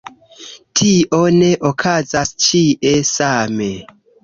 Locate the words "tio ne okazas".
0.79-2.33